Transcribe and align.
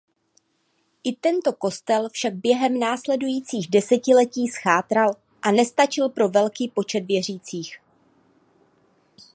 I 1.03 1.15
tento 1.15 1.53
kostel 1.53 2.09
však 2.09 2.33
během 2.33 2.79
následujících 2.79 3.69
desetiletí 3.69 4.47
zchátral 4.47 5.15
a 5.41 5.51
nestačil 5.51 6.09
pro 6.09 6.29
velký 6.29 6.67
počet 6.69 7.05
věřících. 7.05 7.79